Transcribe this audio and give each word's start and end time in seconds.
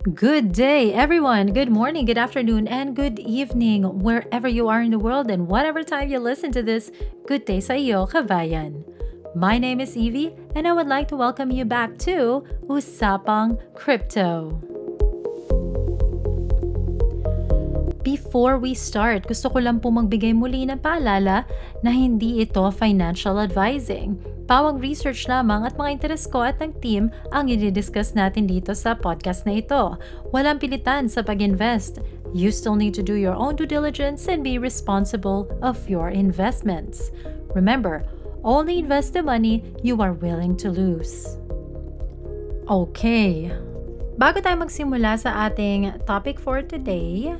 Good 0.00 0.56
day, 0.56 0.96
everyone. 0.96 1.52
Good 1.52 1.68
morning, 1.68 2.08
good 2.08 2.16
afternoon, 2.16 2.64
and 2.72 2.96
good 2.96 3.18
evening, 3.20 3.84
wherever 4.00 4.48
you 4.48 4.72
are 4.72 4.80
in 4.80 4.96
the 4.96 4.98
world 4.98 5.28
and 5.28 5.44
whatever 5.44 5.84
time 5.84 6.08
you 6.08 6.16
listen 6.16 6.56
to 6.56 6.64
this. 6.64 6.88
Good 7.28 7.44
day 7.44 7.60
sa 7.60 7.76
iyo, 7.76 8.08
kabayan. 8.08 8.80
My 9.36 9.60
name 9.60 9.76
is 9.76 10.00
Evie, 10.00 10.32
and 10.56 10.64
I 10.64 10.72
would 10.72 10.88
like 10.88 11.12
to 11.12 11.20
welcome 11.20 11.52
you 11.52 11.68
back 11.68 12.00
to 12.08 12.40
Usapang 12.64 13.60
Crypto. 13.76 14.56
Before 18.00 18.56
we 18.56 18.72
start, 18.72 19.28
gusto 19.28 19.52
ko 19.52 19.60
lang 19.60 19.84
po 19.84 19.92
magbigay 19.92 20.32
muli 20.32 20.64
ng 20.64 20.80
paalala 20.80 21.44
na 21.84 21.92
hindi 21.92 22.40
ito 22.40 22.72
financial 22.72 23.36
advising. 23.36 24.16
Pawang 24.50 24.82
research 24.82 25.30
lamang 25.30 25.62
at 25.62 25.78
mga 25.78 25.94
interes 25.94 26.26
ko 26.26 26.42
at 26.42 26.58
ng 26.58 26.74
team 26.82 27.06
ang 27.30 27.46
i-discuss 27.46 28.18
natin 28.18 28.50
dito 28.50 28.74
sa 28.74 28.98
podcast 28.98 29.46
na 29.46 29.62
ito. 29.62 29.94
Walang 30.34 30.58
pilitan 30.58 31.06
sa 31.06 31.22
pag-invest. 31.22 32.02
You 32.34 32.50
still 32.50 32.74
need 32.74 32.90
to 32.98 33.06
do 33.06 33.14
your 33.14 33.38
own 33.38 33.54
due 33.54 33.70
diligence 33.70 34.26
and 34.26 34.42
be 34.42 34.58
responsible 34.58 35.46
of 35.62 35.78
your 35.86 36.10
investments. 36.10 37.14
Remember, 37.54 38.02
only 38.42 38.82
invest 38.82 39.14
the 39.14 39.22
money 39.22 39.62
you 39.86 40.02
are 40.02 40.18
willing 40.18 40.58
to 40.58 40.74
lose. 40.74 41.38
Okay. 42.66 43.54
Bago 44.18 44.42
tayo 44.42 44.66
magsimula 44.66 45.14
sa 45.14 45.46
ating 45.46 45.94
topic 46.10 46.42
for 46.42 46.58
today, 46.66 47.38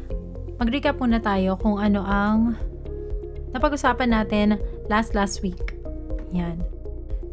mag-recap 0.62 1.02
muna 1.02 1.18
tayo 1.18 1.58
kung 1.58 1.74
ano 1.74 2.06
ang 2.06 2.54
napag-usapan 3.50 4.14
natin 4.14 4.62
last 4.86 5.18
last 5.18 5.42
week. 5.42 5.74
Yan. 6.30 6.69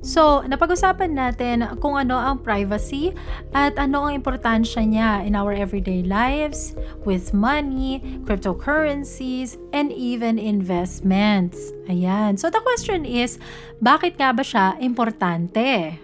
So, 0.07 0.39
napag-usapan 0.47 1.19
natin 1.19 1.67
kung 1.83 1.99
ano 1.99 2.15
ang 2.15 2.39
privacy 2.39 3.11
at 3.51 3.75
ano 3.75 4.07
ang 4.07 4.15
importansya 4.15 4.87
niya 4.87 5.27
in 5.27 5.35
our 5.35 5.51
everyday 5.51 5.99
lives, 5.99 6.79
with 7.03 7.35
money, 7.35 7.99
cryptocurrencies, 8.23 9.59
and 9.75 9.91
even 9.91 10.39
investments. 10.39 11.59
Ayan. 11.91 12.39
So, 12.39 12.47
the 12.47 12.63
question 12.63 13.03
is, 13.03 13.35
bakit 13.83 14.15
nga 14.15 14.31
ba 14.31 14.47
siya 14.47 14.79
importante? 14.79 15.99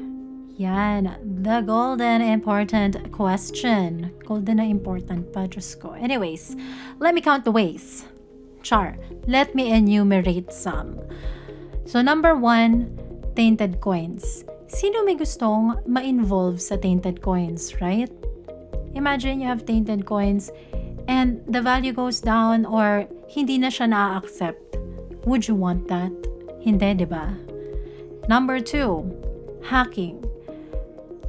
Yan, 0.59 1.15
the 1.23 1.63
golden 1.63 2.19
important 2.19 2.99
question. 3.15 4.11
Golden 4.27 4.59
na 4.59 4.67
important 4.67 5.31
pa, 5.31 5.47
Diyos 5.47 5.79
ko. 5.79 5.95
Anyways, 5.95 6.59
let 6.99 7.15
me 7.15 7.23
count 7.23 7.47
the 7.47 7.55
ways. 7.55 8.03
Char, 8.67 8.99
let 9.31 9.55
me 9.55 9.71
enumerate 9.71 10.51
some. 10.51 10.99
So 11.83 11.99
number 11.99 12.35
one, 12.35 13.02
tainted 13.35 13.81
coins. 13.81 14.45
Sino 14.69 15.05
may 15.05 15.13
gustong 15.13 15.81
ma-involve 15.85 16.57
sa 16.61 16.77
tainted 16.77 17.21
coins, 17.21 17.77
right? 17.81 18.09
Imagine 18.93 19.41
you 19.41 19.47
have 19.49 19.65
tainted 19.65 20.05
coins 20.05 20.49
and 21.07 21.41
the 21.49 21.61
value 21.61 21.93
goes 21.93 22.21
down 22.21 22.65
or 22.65 23.05
hindi 23.29 23.57
na 23.57 23.69
siya 23.69 23.89
na-accept. 23.89 24.77
Would 25.25 25.47
you 25.47 25.55
want 25.55 25.89
that? 25.89 26.13
Hindi, 26.61 27.03
di 27.03 27.07
ba? 27.09 27.33
Number 28.29 28.63
two, 28.63 29.03
hacking 29.67 30.23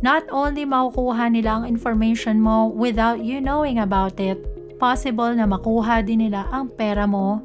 not 0.05 0.28
only 0.28 0.69
makukuha 0.69 1.32
nila 1.32 1.62
ang 1.62 1.64
information 1.64 2.36
mo 2.36 2.69
without 2.69 3.25
you 3.25 3.41
knowing 3.41 3.80
about 3.80 4.20
it, 4.20 4.36
possible 4.77 5.32
na 5.32 5.48
makuha 5.48 6.05
din 6.05 6.28
nila 6.28 6.44
ang 6.52 6.69
pera 6.69 7.08
mo 7.08 7.41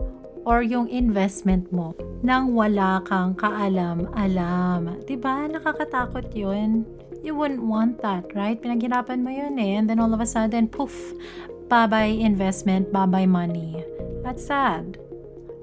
or 0.50 0.66
yung 0.66 0.90
investment 0.90 1.70
mo 1.70 1.94
nang 2.26 2.58
wala 2.58 3.06
kang 3.06 3.38
kaalam-alam. 3.38 4.98
Diba? 5.06 5.46
Nakakatakot 5.46 6.34
yun. 6.34 6.90
You 7.22 7.38
wouldn't 7.38 7.62
want 7.62 8.02
that, 8.02 8.26
right? 8.34 8.58
Pinaghirapan 8.58 9.22
mo 9.22 9.30
yun 9.30 9.62
eh. 9.62 9.78
And 9.78 9.86
then 9.86 10.02
all 10.02 10.10
of 10.10 10.18
a 10.18 10.26
sudden, 10.26 10.66
poof, 10.66 11.14
bye-bye 11.70 12.18
investment, 12.18 12.90
bye-bye 12.90 13.30
money. 13.30 13.86
That's 14.26 14.42
sad. 14.42 14.98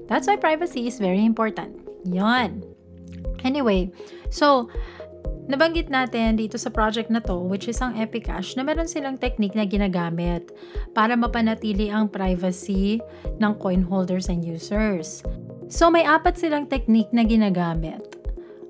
That's 0.07 0.23
why 0.23 0.39
privacy 0.39 0.87
is 0.87 1.03
very 1.03 1.27
important. 1.27 1.83
Yon. 2.07 2.63
Anyway, 3.43 3.91
so, 4.31 4.71
Nabanggit 5.47 5.87
natin 5.87 6.35
dito 6.35 6.59
sa 6.59 6.67
project 6.67 7.07
na 7.07 7.23
to, 7.23 7.39
which 7.39 7.71
is 7.71 7.79
ang 7.79 7.95
Epicash, 7.95 8.59
na 8.59 8.67
meron 8.67 8.87
silang 8.87 9.15
technique 9.15 9.55
na 9.55 9.63
ginagamit 9.63 10.51
para 10.91 11.15
mapanatili 11.15 11.87
ang 11.87 12.11
privacy 12.11 12.99
ng 13.39 13.55
coin 13.55 13.79
holders 13.79 14.27
and 14.27 14.43
users. 14.43 15.23
So 15.71 15.87
may 15.87 16.03
apat 16.03 16.35
silang 16.35 16.67
technique 16.67 17.15
na 17.15 17.23
ginagamit. 17.23 18.03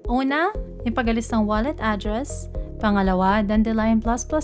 Una, 0.06 0.54
yung 0.86 0.94
pagalis 0.94 1.34
ng 1.34 1.50
wallet 1.50 1.82
address, 1.82 2.46
Pangalawa, 2.78 3.42
Dandelion++ 3.42 4.00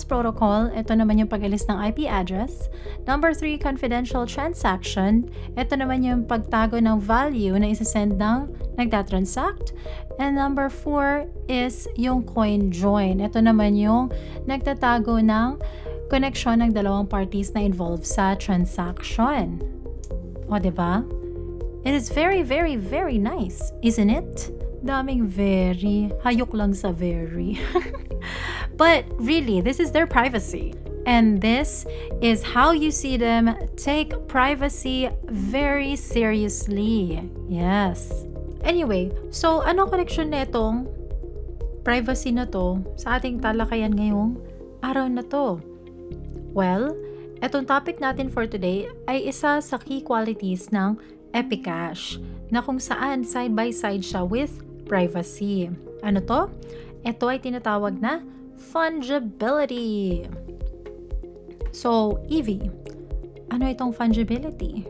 Protocol. 0.10 0.74
Ito 0.74 0.98
naman 0.98 1.22
yung 1.22 1.30
pag-alis 1.30 1.70
ng 1.70 1.78
IP 1.94 2.10
address. 2.10 2.68
Number 3.06 3.30
3, 3.30 3.62
confidential 3.62 4.26
transaction. 4.26 5.30
Ito 5.54 5.78
naman 5.78 6.02
yung 6.02 6.26
pagtago 6.26 6.82
ng 6.82 6.98
value 6.98 7.54
na 7.62 7.70
isa-send 7.70 8.18
ng 8.18 8.50
nagtatransact. 8.82 9.78
And 10.18 10.34
number 10.34 10.70
4 10.70 11.30
is 11.46 11.86
yung 11.94 12.26
coin 12.26 12.74
join. 12.74 13.22
Ito 13.22 13.38
naman 13.42 13.78
yung 13.78 14.10
nagtatago 14.50 15.22
ng 15.22 15.62
connection 16.10 16.66
ng 16.66 16.74
dalawang 16.74 17.06
parties 17.06 17.54
na 17.54 17.62
involved 17.62 18.06
sa 18.06 18.34
transaction. 18.34 19.62
O, 20.50 20.58
ba? 20.58 20.62
Diba? 20.62 20.94
It 21.84 21.94
is 21.94 22.10
very, 22.10 22.42
very, 22.42 22.80
very 22.80 23.18
nice, 23.18 23.74
isn't 23.84 24.10
it? 24.10 24.50
Daming 24.84 25.28
very. 25.28 26.12
Hayok 26.24 26.56
lang 26.56 26.72
sa 26.72 26.96
very. 26.96 27.60
but 28.82 29.06
really, 29.18 29.62
this 29.62 29.80
is 29.80 29.92
their 29.92 30.08
privacy. 30.08 30.74
And 31.06 31.42
this 31.42 31.86
is 32.22 32.44
how 32.44 32.72
you 32.72 32.90
see 32.90 33.18
them 33.18 33.52
take 33.76 34.16
privacy 34.28 35.10
very 35.28 35.96
seriously. 35.96 37.20
Yes. 37.50 38.24
Anyway, 38.64 39.12
so 39.28 39.60
anong 39.68 39.92
connection 39.92 40.32
nitong 40.32 40.88
privacy 41.84 42.32
na 42.32 42.48
to 42.48 42.80
sa 42.96 43.20
ating 43.20 43.44
talakayan 43.44 43.92
ngayong 43.92 44.40
araw 44.80 45.12
na 45.12 45.24
to? 45.28 45.60
Well, 46.56 46.96
etong 47.44 47.68
topic 47.68 48.00
natin 48.00 48.32
for 48.32 48.48
today 48.48 48.88
ay 49.12 49.28
isa 49.28 49.60
sa 49.60 49.76
key 49.76 50.00
qualities 50.00 50.72
ng 50.72 50.96
Epicash 51.36 52.22
na 52.48 52.64
kung 52.64 52.80
saan 52.80 53.28
side 53.28 53.52
by 53.52 53.74
side 53.74 54.06
siya 54.06 54.24
with 54.24 54.64
privacy. 54.88 55.68
Ano 56.06 56.24
to? 56.24 56.48
Ito 57.04 57.28
ay 57.28 57.40
tinatawag 57.44 58.00
na 58.00 58.24
fungibility. 58.72 60.24
So, 61.74 62.22
Evie, 62.32 62.72
ano 63.52 63.68
itong 63.68 63.92
fungibility? 63.92 64.88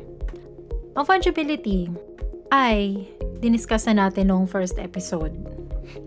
Ang 0.94 1.06
fungibility 1.09 1.90
ay 2.53 3.09
diniscuss 3.41 3.90
na 3.90 4.07
natin 4.07 4.29
nung 4.29 4.46
first 4.46 4.78
episode. 4.78 5.34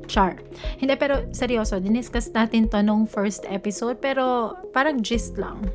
Char. 0.06 0.38
Hindi, 0.78 0.94
pero 0.96 1.26
seryoso, 1.34 1.82
diniscuss 1.82 2.30
natin 2.30 2.70
to 2.70 2.80
nung 2.80 3.04
first 3.04 3.44
episode, 3.50 3.98
pero 3.98 4.54
parang 4.70 5.02
gist 5.02 5.36
lang. 5.36 5.66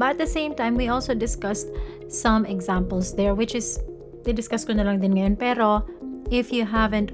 But 0.00 0.16
at 0.16 0.18
the 0.18 0.30
same 0.30 0.56
time, 0.56 0.74
we 0.74 0.88
also 0.88 1.12
discussed 1.12 1.68
some 2.08 2.48
examples 2.48 3.12
there, 3.14 3.36
which 3.36 3.54
is, 3.54 3.78
didiscuss 4.24 4.64
ko 4.64 4.72
na 4.72 4.88
lang 4.88 5.04
din 5.04 5.14
ngayon. 5.14 5.36
Pero, 5.36 5.84
if 6.32 6.50
you 6.50 6.64
haven't 6.64 7.12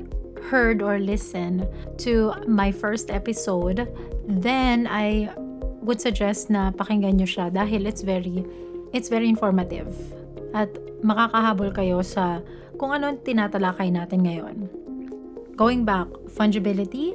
heard 0.50 0.84
or 0.84 1.00
listened 1.00 1.64
to 2.04 2.32
my 2.44 2.70
first 2.72 3.08
episode, 3.08 3.88
then 4.28 4.86
I 4.86 5.32
would 5.84 6.00
suggest 6.00 6.48
na 6.48 6.72
pakinggan 6.72 7.20
nyo 7.20 7.28
siya 7.28 7.52
dahil 7.52 7.84
it's 7.84 8.04
very, 8.04 8.44
it's 8.92 9.12
very 9.12 9.28
informative. 9.28 9.92
At 10.56 10.72
makakahabol 11.04 11.76
kayo 11.76 12.00
sa 12.00 12.40
kung 12.80 12.92
ano 12.92 13.16
tinatalakay 13.20 13.92
natin 13.92 14.24
ngayon. 14.24 14.56
Going 15.54 15.86
back, 15.86 16.10
fungibility, 16.34 17.14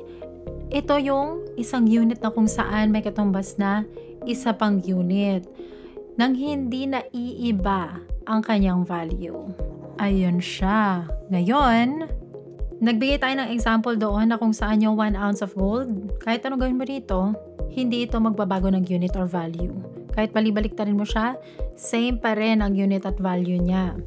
ito 0.69 0.95
yung 1.01 1.49
isang 1.57 1.89
unit 1.89 2.21
na 2.21 2.29
kung 2.31 2.47
saan 2.47 2.93
may 2.93 3.01
katumbas 3.01 3.57
na 3.57 3.83
isa 4.23 4.53
pang 4.53 4.79
unit 4.79 5.43
nang 6.15 6.35
hindi 6.35 6.85
na 6.85 7.03
iiba 7.09 7.99
ang 8.27 8.43
kanyang 8.43 8.85
value. 8.85 9.49
Ayun 9.99 10.39
siya. 10.39 11.07
Ngayon, 11.31 12.07
Nagbigay 12.79 13.19
tayo 13.19 13.35
ng 13.43 13.51
example 13.51 13.99
doon 13.99 14.31
na 14.31 14.39
kung 14.39 14.55
saan 14.55 14.79
yung 14.79 14.95
1 14.95 15.11
ounce 15.19 15.43
of 15.43 15.51
gold, 15.51 15.91
kahit 16.23 16.47
ano 16.47 16.55
gawin 16.55 16.79
mo 16.79 16.87
dito, 16.87 17.35
hindi 17.75 18.07
ito 18.07 18.15
magbabago 18.23 18.71
ng 18.71 18.87
unit 18.87 19.19
or 19.19 19.27
value. 19.27 19.75
Kahit 20.15 20.31
palibalik 20.31 20.79
rin 20.79 20.95
mo 20.95 21.03
siya, 21.03 21.35
same 21.75 22.15
pa 22.15 22.39
rin 22.39 22.63
ang 22.63 22.71
unit 22.71 23.03
at 23.03 23.19
value 23.19 23.59
niya. 23.59 23.99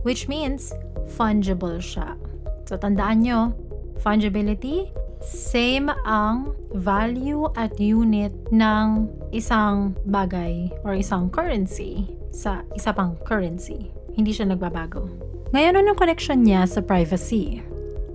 Which 0.00 0.32
means, 0.32 0.72
fungible 1.12 1.76
siya. 1.76 2.16
So, 2.64 2.80
tandaan 2.80 3.20
nyo, 3.20 3.52
fungibility, 4.00 4.88
same 5.20 5.92
ang 6.08 6.56
value 6.72 7.52
at 7.52 7.76
unit 7.76 8.32
ng 8.48 9.12
isang 9.36 9.92
bagay 10.08 10.72
or 10.88 10.96
isang 10.96 11.28
currency 11.28 12.08
sa 12.32 12.64
isa 12.72 12.96
pang 12.96 13.12
currency. 13.28 13.92
Hindi 14.16 14.32
siya 14.32 14.48
nagbabago. 14.48 15.04
Ngayon, 15.52 15.84
anong 15.84 16.00
connection 16.00 16.40
niya 16.40 16.64
sa 16.64 16.80
privacy? 16.80 17.65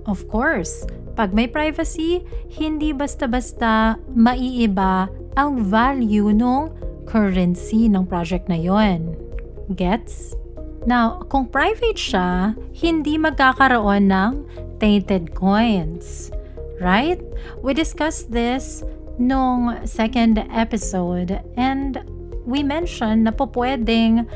Of 0.06 0.26
course, 0.26 0.82
pag 1.14 1.30
may 1.30 1.46
privacy, 1.46 2.26
hindi 2.50 2.90
basta-basta 2.90 4.00
maiiba 4.10 5.06
ang 5.38 5.62
value 5.62 6.34
ng 6.34 6.72
currency 7.06 7.86
ng 7.86 8.08
project 8.08 8.48
na 8.50 8.58
yon. 8.58 9.14
Gets? 9.76 10.34
Now, 10.82 11.22
kung 11.30 11.46
private 11.46 11.94
siya, 11.94 12.58
hindi 12.74 13.14
magkakaroon 13.14 14.10
ng 14.10 14.32
tainted 14.82 15.30
coins. 15.38 16.34
Right? 16.82 17.22
We 17.62 17.70
discussed 17.78 18.34
this 18.34 18.82
nung 19.22 19.86
second 19.86 20.42
episode 20.50 21.38
and 21.54 22.02
we 22.42 22.66
mentioned 22.66 23.22
na 23.22 23.30
po 23.30 23.46
pwedeng 23.54 24.26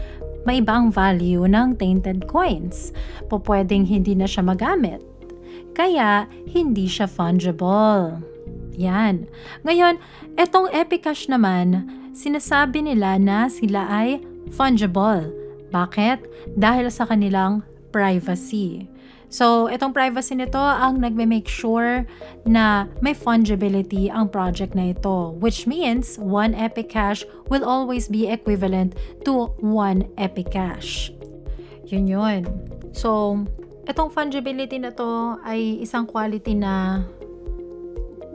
may 0.46 0.62
ibang 0.62 0.94
value 0.94 1.42
ng 1.50 1.74
tainted 1.74 2.30
coins. 2.30 2.94
Po 3.26 3.42
pwedeng 3.42 3.82
hindi 3.82 4.14
na 4.14 4.30
siya 4.30 4.46
magamit. 4.46 5.02
Kaya, 5.76 6.24
hindi 6.48 6.88
siya 6.88 7.04
fungible. 7.04 8.24
Yan. 8.80 9.28
Ngayon, 9.60 10.00
etong 10.40 10.72
Epicash 10.72 11.28
naman, 11.28 11.84
sinasabi 12.16 12.80
nila 12.80 13.20
na 13.20 13.52
sila 13.52 13.84
ay 13.92 14.24
fungible 14.56 15.46
bakit? 15.70 16.24
Dahil 16.54 16.88
sa 16.88 17.04
kanilang 17.04 17.60
privacy. 17.90 18.86
So, 19.26 19.66
itong 19.66 19.90
privacy 19.90 20.38
nito 20.38 20.60
ang 20.60 21.02
nagme-make 21.02 21.50
sure 21.50 22.06
na 22.46 22.86
may 23.02 23.10
fungibility 23.10 24.06
ang 24.06 24.30
project 24.30 24.78
na 24.78 24.94
ito, 24.94 25.34
which 25.42 25.66
means 25.66 26.14
one 26.16 26.54
Epicash 26.54 27.26
will 27.50 27.66
always 27.66 28.06
be 28.06 28.30
equivalent 28.30 28.94
to 29.26 29.50
one 29.58 30.06
Epicash. 30.14 31.10
Yun 31.90 32.06
yun. 32.06 32.42
So, 32.94 33.42
itong 33.86 34.10
fungibility 34.10 34.82
na 34.82 34.90
to 34.90 35.38
ay 35.46 35.78
isang 35.78 36.04
quality 36.06 36.58
na 36.58 37.06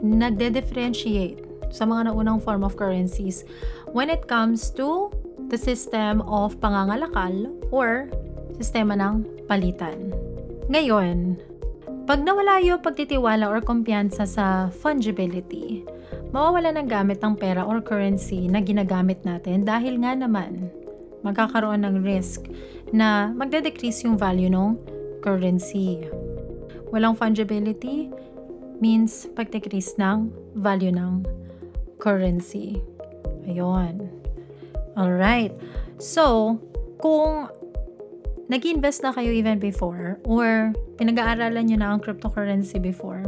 nagde-differentiate 0.02 1.44
sa 1.72 1.84
mga 1.88 2.10
naunang 2.10 2.40
form 2.40 2.64
of 2.64 2.76
currencies 2.76 3.44
when 3.92 4.08
it 4.08 4.28
comes 4.28 4.72
to 4.72 5.08
the 5.48 5.56
system 5.56 6.24
of 6.24 6.56
pangangalakal 6.60 7.48
or 7.72 8.08
sistema 8.56 8.96
ng 8.96 9.24
palitan. 9.48 10.12
Ngayon, 10.68 11.36
pag 12.08 12.18
nawala 12.24 12.58
yung 12.64 12.82
pagtitiwala 12.82 13.46
or 13.46 13.62
kumpiyansa 13.62 14.26
sa 14.26 14.68
fungibility, 14.72 15.86
mawawala 16.32 16.74
ng 16.74 16.88
gamit 16.88 17.20
ng 17.20 17.36
pera 17.36 17.62
or 17.62 17.78
currency 17.84 18.48
na 18.48 18.58
ginagamit 18.64 19.20
natin 19.22 19.62
dahil 19.62 20.00
nga 20.00 20.16
naman 20.16 20.72
magkakaroon 21.22 21.86
ng 21.86 22.02
risk 22.02 22.48
na 22.90 23.30
magde-decrease 23.32 24.04
yung 24.04 24.18
value 24.18 24.50
ng 24.50 24.74
currency. 25.22 26.02
Walang 26.90 27.16
fungibility 27.16 28.12
means 28.82 29.30
pag-decrease 29.38 29.94
ng 29.96 30.28
value 30.58 30.90
ng 30.90 31.22
currency. 32.02 32.82
Ayun. 33.46 34.10
Alright. 34.98 35.54
So, 36.02 36.58
kung 36.98 37.46
nag-invest 38.50 39.06
na 39.06 39.14
kayo 39.14 39.30
even 39.30 39.62
before 39.62 40.18
or 40.26 40.74
pinag-aaralan 40.98 41.70
nyo 41.70 41.78
na 41.78 41.88
ang 41.94 42.02
cryptocurrency 42.02 42.82
before, 42.82 43.22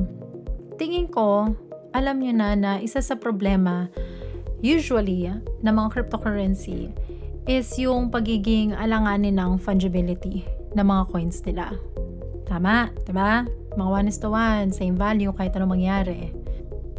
tingin 0.77 1.07
ko, 1.09 1.55
alam 1.95 2.19
nyo 2.19 2.35
na 2.35 2.59
na 2.59 2.73
isa 2.83 2.99
sa 2.99 3.15
problema 3.15 3.87
usually 4.65 5.31
na 5.63 5.71
mga 5.71 5.89
cryptocurrency 5.95 6.91
is 7.47 7.69
yung 7.79 8.09
pagiging 8.11 8.73
alanganin 8.75 9.37
ng 9.37 9.61
fungibility 9.61 10.43
ng 10.75 10.87
mga 10.87 11.03
coins 11.11 11.39
nila. 11.47 11.73
Tama, 12.45 12.93
ba? 13.11 13.49
Mga 13.75 13.91
one 13.91 14.07
is 14.07 14.19
to 14.21 14.29
one, 14.31 14.71
same 14.71 14.95
value 14.95 15.33
kahit 15.33 15.57
anong 15.57 15.81
mangyari. 15.81 16.31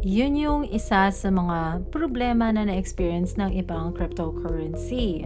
Yun 0.04 0.36
yung 0.36 0.62
isa 0.68 1.08
sa 1.08 1.28
mga 1.32 1.88
problema 1.88 2.52
na 2.52 2.68
na-experience 2.68 3.40
ng 3.40 3.54
ibang 3.56 3.96
cryptocurrency. 3.96 5.24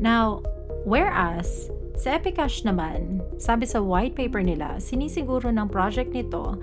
Now, 0.00 0.40
whereas 0.88 1.68
sa 1.96 2.16
Epicash 2.16 2.64
naman, 2.64 3.20
sabi 3.36 3.68
sa 3.68 3.84
white 3.84 4.16
paper 4.16 4.40
nila, 4.40 4.80
sinisiguro 4.80 5.52
ng 5.52 5.68
project 5.68 6.10
nito 6.16 6.56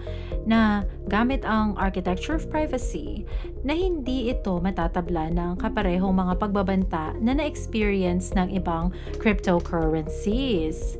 na 0.49 0.83
gamit 1.05 1.45
ang 1.45 1.77
architecture 1.77 2.33
of 2.33 2.49
privacy 2.49 3.29
na 3.61 3.77
hindi 3.77 4.33
ito 4.33 4.57
matatabla 4.57 5.29
ng 5.29 5.51
kaparehong 5.61 6.17
mga 6.17 6.33
pagbabanta 6.41 7.13
na 7.21 7.37
na-experience 7.37 8.33
ng 8.33 8.57
ibang 8.57 8.89
cryptocurrencies. 9.21 10.97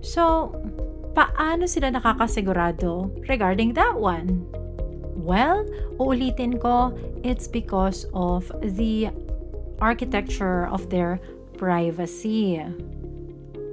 So, 0.00 0.54
paano 1.12 1.68
sila 1.68 1.92
nakakasigurado 1.92 3.12
regarding 3.28 3.76
that 3.76 3.96
one? 3.96 4.48
Well, 5.16 5.68
uulitin 6.00 6.62
ko, 6.62 6.96
it's 7.26 7.44
because 7.50 8.06
of 8.14 8.48
the 8.62 9.10
architecture 9.80 10.68
of 10.70 10.88
their 10.88 11.20
privacy. 11.56 12.62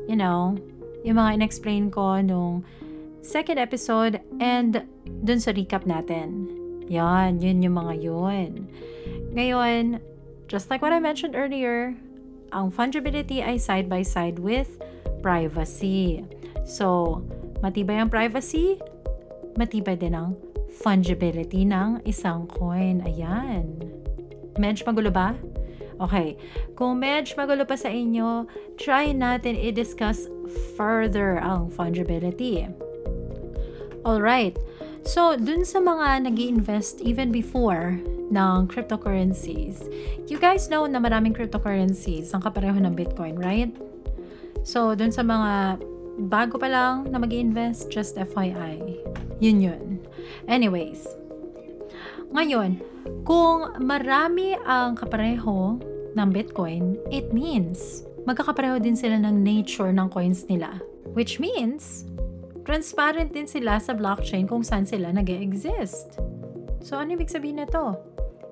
You 0.08 0.20
know, 0.20 0.60
yung 1.04 1.20
mga 1.20 1.40
in-explain 1.40 1.92
ko 1.92 2.20
nung 2.24 2.64
second 3.24 3.60
episode 3.60 4.20
and 4.40 4.84
dun 5.24 5.40
sa 5.40 5.56
recap 5.56 5.88
natin. 5.88 6.52
Yan, 6.92 7.40
yun 7.40 7.64
yung 7.64 7.80
mga 7.80 7.94
yun. 8.04 8.68
Ngayon, 9.32 10.04
just 10.52 10.68
like 10.68 10.84
what 10.84 10.92
I 10.92 11.00
mentioned 11.00 11.36
earlier, 11.36 11.96
ang 12.52 12.70
fungibility 12.70 13.40
ay 13.40 13.56
side 13.58 13.88
by 13.88 14.04
side 14.04 14.38
with 14.38 14.68
privacy. 15.24 16.22
So, 16.68 17.20
matibay 17.64 17.98
ang 17.98 18.12
privacy, 18.12 18.78
matibay 19.56 19.96
din 19.96 20.14
ang 20.14 20.36
fungibility 20.84 21.64
ng 21.64 22.04
isang 22.04 22.46
coin. 22.52 23.02
Ayan. 23.08 23.80
Medj 24.60 24.84
magulo 24.86 25.10
ba? 25.10 25.34
Okay. 26.04 26.36
Kung 26.76 27.00
medj 27.00 27.40
magulo 27.40 27.64
pa 27.64 27.80
sa 27.80 27.88
inyo, 27.88 28.44
try 28.76 29.16
natin 29.16 29.56
i-discuss 29.56 30.28
further 30.76 31.40
ang 31.40 31.72
fungibility. 31.72 32.68
Alright. 34.04 34.60
So, 35.08 35.40
dun 35.40 35.64
sa 35.64 35.80
mga 35.80 36.28
nag 36.28 36.36
invest 36.40 37.00
even 37.00 37.32
before 37.32 38.00
ng 38.32 38.68
cryptocurrencies, 38.68 39.88
you 40.28 40.36
guys 40.36 40.68
know 40.68 40.84
na 40.88 41.00
maraming 41.00 41.32
cryptocurrencies 41.32 42.36
ang 42.36 42.44
kapareho 42.44 42.76
ng 42.84 42.92
Bitcoin, 42.96 43.40
right? 43.40 43.72
So, 44.68 44.96
dun 44.96 45.12
sa 45.12 45.24
mga 45.24 45.80
bago 46.28 46.60
pa 46.60 46.68
lang 46.68 47.12
na 47.12 47.20
mag 47.20 47.32
invest 47.32 47.88
just 47.92 48.20
FYI. 48.20 48.80
Yun 49.40 49.60
yun. 49.60 49.84
Anyways, 50.48 51.04
ngayon, 52.32 52.80
kung 53.28 53.76
marami 53.84 54.56
ang 54.64 54.96
kapareho 54.96 55.80
ng 56.13 56.30
Bitcoin, 56.30 56.97
it 57.09 57.33
means 57.33 58.06
magkakapareho 58.23 58.80
din 58.80 58.95
sila 58.95 59.19
ng 59.19 59.44
nature 59.44 59.92
ng 59.92 60.07
coins 60.09 60.47
nila. 60.47 60.80
Which 61.14 61.38
means, 61.38 62.07
transparent 62.64 63.35
din 63.35 63.45
sila 63.45 63.78
sa 63.78 63.92
blockchain 63.92 64.47
kung 64.47 64.64
saan 64.64 64.88
sila 64.88 65.11
nag 65.11 65.28
exist 65.28 66.18
So, 66.83 66.99
ano 66.99 67.16
ibig 67.16 67.31
sabihin 67.31 67.64
na 67.64 67.68
to? 67.68 67.95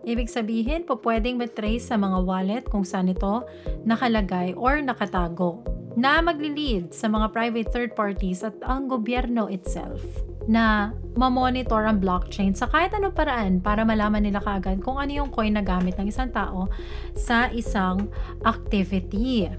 Ibig 0.07 0.31
sabihin, 0.31 0.87
po 0.87 0.97
pwedeng 1.03 1.35
matrace 1.35 1.91
sa 1.91 1.99
mga 1.99 2.23
wallet 2.23 2.63
kung 2.65 2.87
saan 2.87 3.11
ito 3.11 3.43
nakalagay 3.83 4.55
or 4.55 4.79
nakatago 4.79 5.61
na 5.99 6.23
magli-lead 6.23 6.95
sa 6.95 7.11
mga 7.11 7.27
private 7.35 7.69
third 7.69 7.91
parties 7.91 8.41
at 8.47 8.55
ang 8.63 8.87
gobyerno 8.87 9.51
itself 9.51 9.99
na 10.47 10.95
ma-monitor 11.13 11.85
ang 11.85 11.99
blockchain 11.99 12.55
sa 12.55 12.71
kahit 12.71 12.95
anong 12.95 13.13
paraan 13.13 13.59
para 13.59 13.83
malaman 13.83 14.23
nila 14.23 14.39
kaagad 14.39 14.79
kung 14.79 14.97
ano 14.97 15.11
yung 15.11 15.29
coin 15.29 15.53
na 15.53 15.61
gamit 15.61 15.99
ng 15.99 16.07
isang 16.07 16.31
tao 16.31 16.71
sa 17.13 17.51
isang 17.51 18.07
activity. 18.47 19.51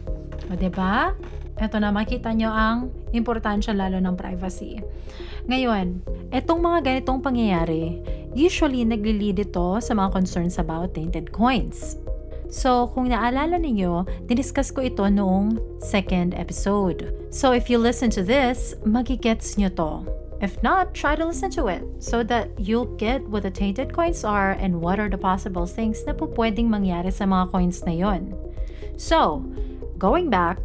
O, 0.48 0.54
ba? 0.54 0.58
Diba? 0.58 0.96
Ito 1.60 1.76
na, 1.78 1.92
makita 1.92 2.32
nyo 2.32 2.48
ang 2.48 2.90
importansya 3.12 3.76
lalo 3.76 4.00
ng 4.00 4.16
privacy. 4.16 4.80
Ngayon, 5.46 6.00
etong 6.32 6.58
mga 6.58 6.78
ganitong 6.82 7.20
pangyayari, 7.20 8.00
usually 8.32 8.82
nagli-lead 8.88 9.44
ito 9.44 9.78
sa 9.78 9.92
mga 9.92 10.16
concerns 10.16 10.56
about 10.56 10.96
tainted 10.96 11.30
coins. 11.30 12.00
So, 12.52 12.88
kung 12.92 13.08
naalala 13.08 13.56
ninyo, 13.56 14.04
diniscuss 14.28 14.72
ko 14.72 14.84
ito 14.84 15.04
noong 15.08 15.80
second 15.80 16.36
episode. 16.36 17.12
So, 17.32 17.56
if 17.56 17.72
you 17.72 17.80
listen 17.80 18.12
to 18.12 18.24
this, 18.24 18.76
magigets 18.84 19.56
nyo 19.56 19.72
to. 19.72 20.21
If 20.42 20.58
not, 20.58 20.90
try 20.90 21.14
to 21.14 21.24
listen 21.24 21.54
to 21.54 21.70
it 21.70 21.86
so 22.02 22.26
that 22.26 22.50
you'll 22.58 22.90
get 22.98 23.22
what 23.30 23.46
the 23.46 23.50
tainted 23.54 23.94
coins 23.94 24.26
are 24.26 24.58
and 24.58 24.82
what 24.82 24.98
are 24.98 25.08
the 25.08 25.16
possible 25.16 25.70
things 25.70 26.02
na 26.02 26.18
po 26.18 26.26
pwedeng 26.34 26.66
mangyari 26.66 27.14
sa 27.14 27.30
mga 27.30 27.54
coins 27.54 27.86
na 27.86 27.94
yon. 27.94 28.34
So, 28.98 29.46
going 30.02 30.34
back, 30.34 30.58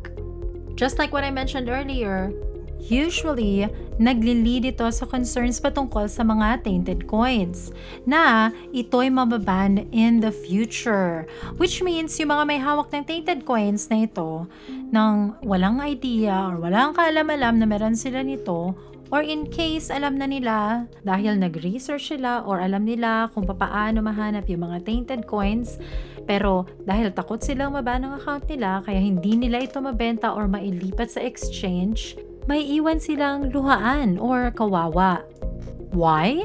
just 0.74 0.98
like 0.98 1.14
what 1.14 1.22
I 1.22 1.30
mentioned 1.30 1.70
earlier, 1.70 2.34
Usually, 2.78 3.66
nagli-lead 3.98 4.78
ito 4.78 4.86
sa 4.94 5.10
concerns 5.10 5.58
patungkol 5.58 6.06
sa 6.08 6.22
mga 6.22 6.62
tainted 6.62 7.10
coins 7.10 7.74
na 8.06 8.54
ito'y 8.70 9.10
mababan 9.10 9.90
in 9.90 10.22
the 10.22 10.30
future. 10.30 11.26
Which 11.58 11.82
means, 11.82 12.14
yung 12.22 12.32
mga 12.32 12.44
may 12.46 12.62
hawak 12.62 12.94
ng 12.94 13.04
tainted 13.04 13.50
coins 13.50 13.90
na 13.90 14.06
ito, 14.06 14.46
nang 14.94 15.36
walang 15.42 15.82
idea 15.82 16.54
or 16.54 16.62
walang 16.62 16.94
kaalam-alam 16.94 17.58
na 17.58 17.66
meron 17.66 17.98
sila 17.98 18.22
nito, 18.22 18.78
Or 19.08 19.24
in 19.24 19.48
case 19.48 19.88
alam 19.88 20.20
na 20.20 20.28
nila 20.28 20.88
dahil 21.08 21.40
nag-research 21.40 22.16
sila 22.16 22.44
or 22.44 22.60
alam 22.60 22.84
nila 22.84 23.32
kung 23.32 23.48
paano 23.48 24.04
mahanap 24.04 24.52
yung 24.52 24.68
mga 24.68 24.84
tainted 24.84 25.24
coins 25.24 25.80
pero 26.28 26.68
dahil 26.84 27.16
takot 27.16 27.40
silang 27.40 27.72
maba 27.72 27.96
ng 27.96 28.20
account 28.20 28.44
nila 28.52 28.84
kaya 28.84 29.00
hindi 29.00 29.40
nila 29.40 29.64
ito 29.64 29.80
mabenta 29.80 30.36
or 30.36 30.52
mailipat 30.52 31.08
sa 31.16 31.24
exchange, 31.24 32.20
may 32.52 32.68
iwan 32.68 33.00
silang 33.00 33.48
luhaan 33.48 34.20
or 34.20 34.52
kawawa. 34.52 35.24
Why? 35.96 36.44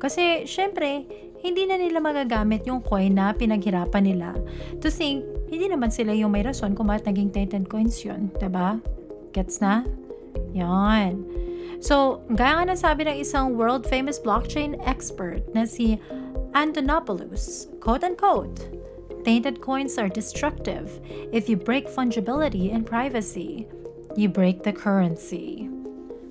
Kasi 0.00 0.48
syempre, 0.48 1.04
hindi 1.44 1.68
na 1.68 1.76
nila 1.76 2.00
magagamit 2.00 2.64
yung 2.64 2.80
coin 2.80 3.16
na 3.16 3.36
pinaghirapan 3.36 4.04
nila 4.04 4.36
to 4.80 4.88
think 4.88 5.24
hindi 5.52 5.68
naman 5.68 5.92
sila 5.92 6.16
yung 6.16 6.32
may 6.32 6.44
rason 6.44 6.72
kung 6.72 6.88
bakit 6.88 7.12
naging 7.12 7.28
tainted 7.28 7.68
coins 7.68 8.00
yun. 8.00 8.32
ba? 8.32 8.40
Diba? 8.40 8.68
Gets 9.36 9.60
na? 9.60 9.84
Yan. 10.54 11.26
So, 11.80 12.20
gaya 12.36 12.68
nga 12.68 12.76
sabi 12.76 13.08
ng 13.08 13.24
isang 13.24 13.56
world-famous 13.56 14.20
blockchain 14.20 14.76
expert 14.84 15.40
na 15.56 15.64
si 15.64 15.96
Antonopoulos, 16.52 17.72
quote-unquote, 17.80 18.68
tainted 19.24 19.64
coins 19.64 19.96
are 19.96 20.12
destructive 20.12 21.00
if 21.32 21.48
you 21.48 21.56
break 21.56 21.88
fungibility 21.88 22.68
and 22.68 22.84
privacy. 22.84 23.64
You 24.12 24.28
break 24.28 24.60
the 24.60 24.76
currency. 24.76 25.72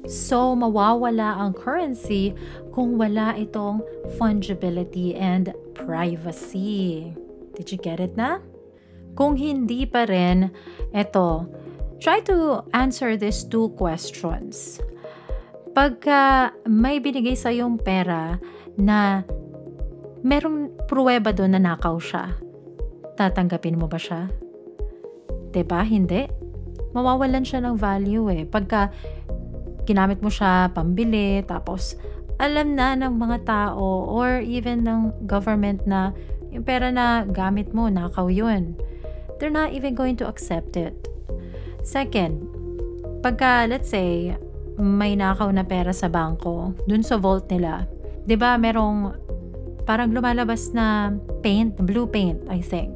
So, 0.05 0.53
mawawala 0.53 1.41
ang 1.41 1.57
currency 1.57 2.37
kung 2.69 3.01
wala 3.01 3.33
itong 3.33 3.81
fungibility 4.21 5.17
and 5.17 5.49
privacy. 5.73 7.09
Did 7.57 7.73
you 7.73 7.81
get 7.81 7.97
it 7.97 8.13
na? 8.13 8.37
Kung 9.17 9.33
hindi 9.33 9.89
pa 9.89 10.05
rin, 10.05 10.53
eto, 10.93 11.49
try 11.97 12.21
to 12.29 12.61
answer 12.77 13.17
these 13.17 13.41
two 13.41 13.73
questions 13.73 14.77
pagka 15.79 16.51
may 16.67 16.99
binigay 16.99 17.39
sa 17.39 17.55
yung 17.55 17.79
pera 17.79 18.35
na 18.75 19.23
merong 20.27 20.75
pruweba 20.91 21.31
doon 21.31 21.55
na 21.55 21.71
nakaw 21.71 21.95
siya, 21.95 22.35
tatanggapin 23.15 23.79
mo 23.79 23.87
ba 23.87 23.95
siya? 23.95 24.27
ba 24.27 25.55
diba? 25.55 25.79
Hindi. 25.87 26.27
Mawawalan 26.91 27.47
siya 27.47 27.63
ng 27.63 27.79
value 27.79 28.27
eh. 28.27 28.43
Pagka 28.43 28.91
ginamit 29.87 30.19
mo 30.19 30.27
siya 30.27 30.67
pambili, 30.75 31.47
tapos 31.47 31.95
alam 32.43 32.75
na 32.75 32.99
ng 32.99 33.15
mga 33.15 33.47
tao 33.47 34.03
or 34.03 34.43
even 34.43 34.83
ng 34.83 35.15
government 35.31 35.87
na 35.87 36.11
yung 36.51 36.67
pera 36.67 36.91
na 36.91 37.23
gamit 37.23 37.71
mo, 37.71 37.87
nakaw 37.87 38.27
yun. 38.27 38.75
They're 39.39 39.47
not 39.47 39.71
even 39.71 39.95
going 39.95 40.19
to 40.19 40.27
accept 40.27 40.75
it. 40.75 41.07
Second, 41.87 42.43
pagka, 43.23 43.63
let's 43.71 43.87
say, 43.87 44.35
may 44.79 45.13
nakaw 45.13 45.51
na 45.51 45.67
pera 45.67 45.91
sa 45.91 46.07
bangko, 46.07 46.73
dun 46.87 47.03
sa 47.03 47.19
vault 47.19 47.51
nila, 47.51 47.85
'di 48.23 48.39
ba 48.39 48.55
merong 48.55 49.13
parang 49.83 50.15
lumalabas 50.15 50.71
na 50.71 51.11
paint, 51.43 51.75
blue 51.83 52.07
paint, 52.07 52.39
I 52.47 52.63
think. 52.63 52.95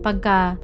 Pagka 0.00 0.56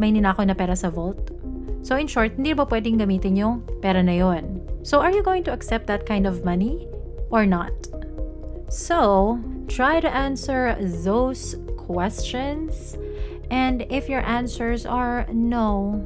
may 0.00 0.14
ninakaw 0.14 0.46
na 0.48 0.56
pera 0.56 0.72
sa 0.72 0.88
vault. 0.88 1.34
So 1.82 1.98
in 1.98 2.08
short, 2.08 2.38
hindi 2.38 2.54
ba 2.54 2.64
pwedeng 2.64 2.96
gamitin 2.96 3.36
yung 3.36 3.66
pera 3.82 4.00
na 4.00 4.14
yon? 4.16 4.62
So 4.86 5.02
are 5.04 5.12
you 5.12 5.22
going 5.22 5.42
to 5.46 5.52
accept 5.52 5.90
that 5.90 6.06
kind 6.06 6.24
of 6.24 6.46
money 6.46 6.88
or 7.28 7.44
not? 7.44 7.74
So, 8.68 9.40
try 9.66 9.98
to 10.00 10.12
answer 10.12 10.76
those 10.78 11.56
questions. 11.76 12.96
And 13.50 13.88
if 13.88 14.08
your 14.08 14.20
answers 14.20 14.84
are 14.84 15.26
no, 15.32 16.04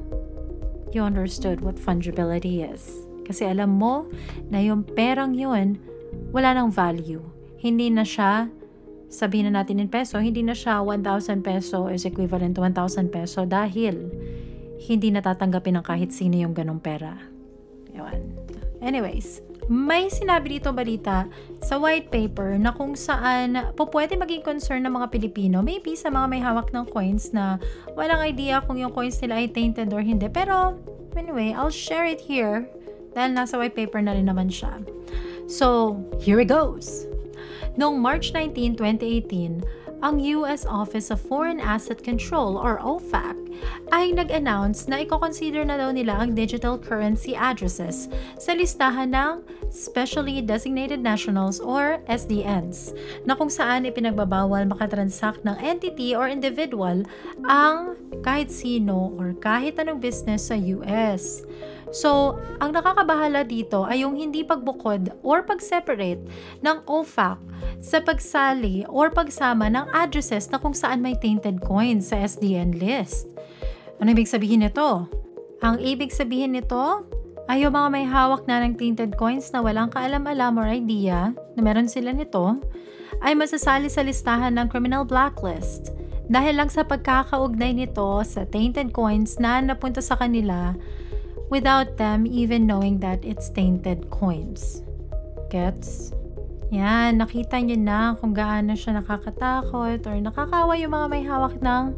you 0.94 1.02
understood 1.02 1.60
what 1.60 1.74
fungibility 1.74 2.62
is. 2.62 3.02
Kasi 3.22 3.46
alam 3.46 3.74
mo 3.78 4.10
na 4.50 4.62
yung 4.62 4.82
perang 4.82 5.32
yun, 5.34 5.78
wala 6.34 6.54
nang 6.56 6.72
value. 6.72 7.22
Hindi 7.58 7.88
na 7.88 8.02
siya, 8.02 8.50
sabihin 9.12 9.52
na 9.52 9.62
natin 9.62 9.78
in 9.78 9.88
peso, 9.88 10.18
hindi 10.18 10.42
na 10.42 10.56
siya 10.56 10.82
1,000 10.82 11.44
peso 11.44 11.86
is 11.92 12.02
equivalent 12.08 12.58
to 12.58 12.62
1,000 12.64 13.12
peso 13.12 13.46
dahil 13.46 14.10
hindi 14.82 15.14
natatanggapin 15.14 15.78
ng 15.78 15.84
kahit 15.86 16.10
sino 16.10 16.34
yung 16.34 16.56
ganong 16.56 16.82
pera. 16.82 17.14
Ewan. 17.94 18.18
Anyways, 18.82 19.38
may 19.70 20.10
sinabi 20.10 20.58
dito 20.58 20.74
balita 20.74 21.30
sa 21.62 21.78
white 21.78 22.10
paper 22.10 22.58
na 22.58 22.74
kung 22.74 22.98
saan 22.98 23.54
po 23.78 23.86
pwede 23.94 24.18
maging 24.18 24.42
concern 24.42 24.82
ng 24.82 24.98
mga 24.98 25.06
Pilipino, 25.14 25.62
maybe 25.62 25.94
sa 25.94 26.10
mga 26.10 26.26
may 26.26 26.42
hawak 26.42 26.74
ng 26.74 26.90
coins 26.90 27.30
na 27.30 27.62
walang 27.94 28.18
idea 28.26 28.58
kung 28.66 28.74
yung 28.74 28.90
coins 28.90 29.22
nila 29.22 29.38
ay 29.38 29.54
tainted 29.54 29.94
or 29.94 30.02
hindi. 30.02 30.26
Pero 30.26 30.74
anyway, 31.14 31.54
I'll 31.54 31.70
share 31.70 32.10
it 32.10 32.26
here 32.26 32.66
dahil 33.12 33.36
nasa 33.36 33.56
white 33.60 33.76
paper 33.76 34.00
na 34.00 34.16
rin 34.16 34.28
naman 34.28 34.48
siya. 34.52 34.80
So, 35.46 35.98
here 36.20 36.40
it 36.40 36.48
goes. 36.48 37.06
Noong 37.76 38.00
March 38.00 38.36
19, 38.36 38.76
2018, 38.76 39.64
ang 40.02 40.18
US 40.18 40.66
Office 40.66 41.14
of 41.14 41.22
Foreign 41.22 41.62
Asset 41.62 42.02
Control 42.02 42.58
or 42.58 42.82
OFAC 42.82 43.38
ay 43.94 44.10
nag-announce 44.10 44.90
na 44.90 45.06
i-consider 45.06 45.62
na 45.62 45.78
daw 45.78 45.94
nila 45.94 46.18
ang 46.18 46.34
digital 46.34 46.74
currency 46.74 47.38
addresses 47.38 48.10
sa 48.34 48.50
listahan 48.58 49.14
ng 49.14 49.46
Specially 49.70 50.42
Designated 50.42 50.98
Nationals 50.98 51.62
or 51.62 52.02
SDNs 52.10 52.98
na 53.22 53.38
kung 53.38 53.46
saan 53.46 53.86
ipinagbabawal 53.86 54.66
makatransact 54.66 55.46
ng 55.46 55.54
entity 55.62 56.18
or 56.18 56.26
individual 56.26 57.06
ang 57.46 57.94
kahit 58.26 58.50
sino 58.50 59.14
or 59.22 59.38
kahit 59.38 59.78
anong 59.78 60.02
business 60.02 60.50
sa 60.50 60.58
US. 60.58 61.46
So, 61.92 62.40
ang 62.56 62.72
nakakabahala 62.72 63.44
dito 63.44 63.84
ay 63.84 64.00
yung 64.00 64.16
hindi 64.16 64.40
pagbukod 64.40 65.12
or 65.20 65.44
pag-separate 65.44 66.24
ng 66.64 66.76
OFAC 66.88 67.36
sa 67.84 68.00
pagsali 68.00 68.88
or 68.88 69.12
pagsama 69.12 69.68
ng 69.68 69.92
addresses 69.92 70.48
na 70.48 70.56
kung 70.56 70.72
saan 70.72 71.04
may 71.04 71.12
tainted 71.20 71.60
coins 71.60 72.08
sa 72.08 72.24
SDN 72.24 72.80
list. 72.80 73.28
Ano 74.00 74.08
ibig 74.08 74.26
sabihin 74.26 74.64
nito? 74.64 75.06
Ang 75.60 75.78
ibig 75.84 76.10
sabihin 76.10 76.56
nito 76.56 77.06
ay 77.46 77.62
yung 77.62 77.76
mga 77.76 77.88
may 77.92 78.06
hawak 78.08 78.48
na 78.48 78.64
ng 78.64 78.74
tainted 78.80 79.14
coins 79.20 79.52
na 79.52 79.60
walang 79.60 79.92
kaalam-alam 79.92 80.56
or 80.56 80.66
idea 80.66 81.36
na 81.54 81.60
meron 81.60 81.86
sila 81.86 82.10
nito 82.16 82.58
ay 83.22 83.36
masasali 83.36 83.92
sa 83.92 84.02
listahan 84.02 84.56
ng 84.56 84.66
criminal 84.72 85.04
blacklist 85.04 85.94
dahil 86.32 86.56
lang 86.56 86.70
sa 86.72 86.86
pagkakaugnay 86.86 87.76
nito 87.76 88.24
sa 88.24 88.48
tainted 88.48 88.90
coins 88.94 89.36
na 89.36 89.60
napunta 89.60 90.00
sa 90.00 90.16
kanila 90.16 90.72
without 91.52 92.00
them 92.00 92.24
even 92.24 92.64
knowing 92.64 92.96
that 93.04 93.20
it's 93.20 93.52
tainted 93.52 94.08
coins. 94.08 94.80
Gets? 95.52 96.16
Yan, 96.72 97.20
nakita 97.20 97.60
nyo 97.60 97.76
na 97.76 98.16
kung 98.16 98.32
gaano 98.32 98.72
siya 98.72 98.96
nakakatakot 98.96 100.00
or 100.08 100.16
nakakawa 100.16 100.72
yung 100.80 100.96
mga 100.96 101.06
may 101.12 101.20
hawak 101.28 101.60
ng 101.60 101.92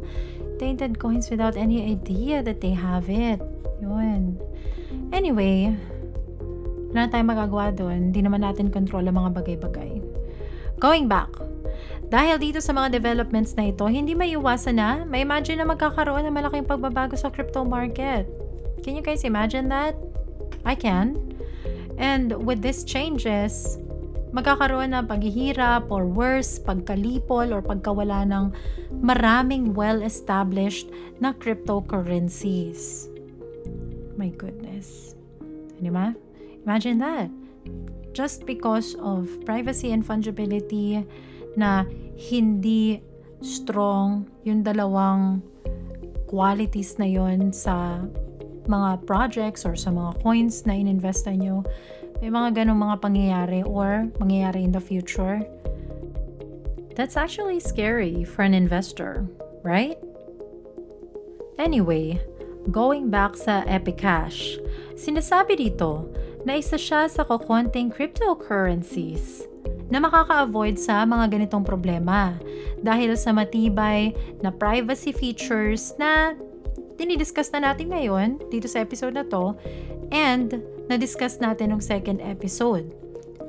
tainted 0.59 0.99
coins 0.99 1.31
without 1.31 1.55
any 1.55 1.87
idea 1.87 2.43
that 2.43 2.59
they 2.59 2.75
have 2.75 3.07
it. 3.07 3.39
Yun. 3.79 4.35
Anyway, 5.15 5.71
wala 6.91 7.07
na 7.07 7.11
tayong 7.11 7.31
magagawa 7.31 7.71
doon. 7.71 8.11
Hindi 8.11 8.27
naman 8.27 8.43
natin 8.43 8.67
control 8.67 9.07
ang 9.07 9.15
mga 9.15 9.31
bagay-bagay. 9.39 10.03
Going 10.83 11.07
back, 11.07 11.31
dahil 12.11 12.35
dito 12.35 12.59
sa 12.59 12.75
mga 12.75 12.99
developments 12.99 13.55
na 13.55 13.71
ito, 13.71 13.87
hindi 13.87 14.11
may 14.11 14.35
iwasan 14.35 14.75
na, 14.75 15.07
may 15.07 15.23
imagine 15.23 15.63
na 15.63 15.67
magkakaroon 15.71 16.27
ng 16.27 16.35
malaking 16.35 16.67
pagbabago 16.67 17.15
sa 17.15 17.31
crypto 17.31 17.63
market. 17.63 18.27
Can 18.85 18.93
you 18.93 19.01
guys 19.01 19.25
imagine 19.25 19.65
that? 19.73 19.97
I 20.61 20.77
can. 20.77 21.17
And 21.97 22.45
with 22.45 22.61
these 22.61 22.85
changes, 22.85 23.81
magkakaroon 24.29 24.93
ng 24.93 25.09
paghihirap 25.09 25.89
or 25.89 26.05
worse, 26.05 26.61
pagkalipol 26.61 27.49
or 27.49 27.65
pagkawala 27.65 28.29
ng 28.29 28.53
maraming 29.01 29.73
well-established 29.73 30.93
na 31.17 31.33
cryptocurrencies. 31.33 33.09
My 34.21 34.29
goodness. 34.29 35.17
Di 35.81 35.89
ba? 35.89 36.13
Imagine 36.61 37.01
that. 37.01 37.33
Just 38.13 38.45
because 38.45 38.93
of 39.01 39.33
privacy 39.49 39.97
and 39.97 40.05
fungibility 40.05 41.01
na 41.57 41.89
hindi 42.21 43.01
strong 43.41 44.29
yung 44.45 44.61
dalawang 44.61 45.41
qualities 46.29 47.01
na 47.01 47.09
yon 47.09 47.49
sa 47.49 48.05
mga 48.65 49.05
projects 49.05 49.65
or 49.65 49.73
sa 49.77 49.93
mga 49.93 50.21
coins 50.21 50.65
na 50.65 50.75
ininvesta 50.77 51.33
nyo, 51.33 51.65
may 52.23 52.31
mga 52.31 52.63
ganong 52.63 52.79
mga 52.79 52.95
pangyayari 53.03 53.61
or 53.65 54.07
mangyayari 54.17 54.63
in 54.63 54.71
the 54.71 54.81
future. 54.81 55.43
That's 56.95 57.19
actually 57.19 57.59
scary 57.59 58.23
for 58.23 58.47
an 58.47 58.55
investor, 58.55 59.27
right? 59.67 59.99
Anyway, 61.59 62.23
going 62.71 63.11
back 63.11 63.35
sa 63.35 63.67
Epicash, 63.67 64.59
sinasabi 64.95 65.59
dito 65.59 66.07
na 66.47 66.55
isa 66.55 66.79
siya 66.79 67.11
sa 67.11 67.27
kukonting 67.27 67.91
cryptocurrencies 67.91 69.43
na 69.89 70.01
makaka-avoid 70.01 70.79
sa 70.79 71.03
mga 71.03 71.35
ganitong 71.35 71.67
problema 71.67 72.37
dahil 72.81 73.13
sa 73.17 73.35
matibay 73.35 74.13
na 74.41 74.49
privacy 74.49 75.13
features 75.13 75.93
na 75.99 76.33
dinidiscuss 76.95 77.51
na 77.55 77.71
natin 77.71 77.91
ngayon 77.91 78.39
dito 78.51 78.67
sa 78.67 78.83
episode 78.83 79.15
na 79.15 79.27
to 79.27 79.55
and 80.11 80.63
na-discuss 80.87 81.41
natin 81.41 81.73
ng 81.75 81.81
second 81.81 82.21
episode. 82.21 82.91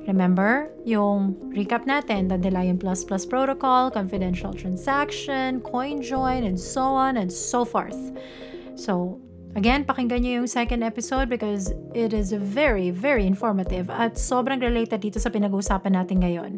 Remember, 0.06 0.70
yung 0.86 1.34
recap 1.50 1.82
natin, 1.82 2.30
Dandelion 2.30 2.78
Protocol, 2.78 3.90
confidential 3.90 4.54
transaction, 4.54 5.58
coin 5.66 5.98
join, 5.98 6.46
and 6.46 6.54
so 6.54 6.94
on 6.94 7.18
and 7.18 7.26
so 7.26 7.66
forth. 7.66 8.14
So, 8.78 9.18
again, 9.58 9.82
pakinggan 9.82 10.22
nyo 10.22 10.32
yung 10.42 10.46
second 10.46 10.86
episode 10.86 11.26
because 11.26 11.74
it 11.90 12.14
is 12.14 12.30
very, 12.30 12.94
very 12.94 13.26
informative 13.26 13.90
at 13.90 14.14
sobrang 14.14 14.62
related 14.62 15.02
dito 15.02 15.18
sa 15.18 15.26
pinag-uusapan 15.26 15.98
natin 15.98 16.22
ngayon. 16.22 16.52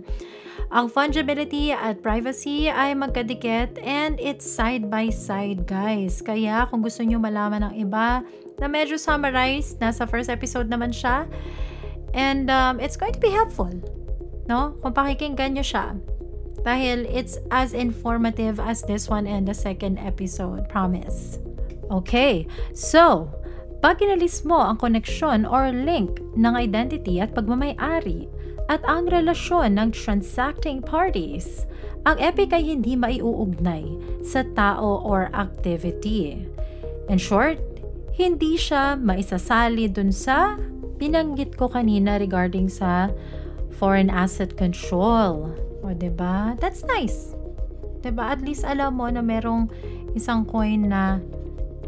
Ang 0.69 0.93
fungibility 0.93 1.73
at 1.73 2.05
privacy 2.05 2.69
ay 2.69 2.93
magkadikit 2.93 3.81
and 3.81 4.21
it's 4.21 4.45
side 4.45 4.93
by 4.93 5.09
side, 5.09 5.65
guys. 5.65 6.21
Kaya 6.21 6.69
kung 6.69 6.85
gusto 6.85 7.01
nyo 7.07 7.17
malaman 7.17 7.73
ng 7.73 7.75
iba 7.81 8.21
na 8.61 8.67
medyo 8.67 8.99
summarized, 9.01 9.81
nasa 9.81 10.05
first 10.05 10.29
episode 10.29 10.69
naman 10.69 10.93
siya, 10.93 11.25
And 12.15 12.51
um, 12.51 12.81
it's 12.81 12.97
going 12.97 13.13
to 13.13 13.21
be 13.21 13.29
helpful, 13.29 13.71
no? 14.49 14.77
Kung 14.81 14.93
pakikinggan 14.97 15.57
nyo 15.57 15.65
siya. 15.65 15.97
Dahil 16.65 17.07
it's 17.09 17.39
as 17.53 17.73
informative 17.73 18.59
as 18.59 18.83
this 18.83 19.09
one 19.09 19.29
and 19.29 19.47
the 19.47 19.55
second 19.55 20.01
episode, 20.01 20.69
promise. 20.69 21.39
Okay, 21.89 22.45
so, 22.75 23.31
pag 23.81 24.03
inalis 24.03 24.45
mo 24.45 24.61
ang 24.61 24.77
koneksyon 24.77 25.47
or 25.49 25.71
link 25.71 26.21
ng 26.37 26.55
identity 26.59 27.23
at 27.23 27.33
pagmamayari 27.33 28.29
at 28.69 28.85
ang 28.85 29.09
relasyon 29.09 29.81
ng 29.81 29.97
transacting 29.97 30.85
parties, 30.85 31.65
ang 32.05 32.21
EPIC 32.21 32.53
ay 32.53 32.65
hindi 32.77 32.93
maiuugnay 32.95 33.85
sa 34.21 34.45
tao 34.53 35.01
or 35.03 35.33
activity. 35.33 36.45
In 37.09 37.17
short, 37.17 37.57
hindi 38.15 38.61
siya 38.61 39.01
maisasali 39.01 39.89
dun 39.89 40.13
sa 40.13 40.61
binanggit 41.01 41.57
ko 41.57 41.73
kanina 41.73 42.21
regarding 42.21 42.69
sa 42.69 43.09
foreign 43.79 44.13
asset 44.13 44.59
control. 44.59 45.55
O, 45.81 45.89
ba 45.89 45.95
diba? 45.95 46.37
That's 46.61 46.85
nice. 46.85 47.33
ba 48.03 48.11
diba? 48.11 48.25
At 48.29 48.41
least 48.45 48.67
alam 48.67 48.99
mo 48.99 49.07
na 49.09 49.23
merong 49.25 49.71
isang 50.13 50.45
coin 50.45 50.91
na 50.91 51.23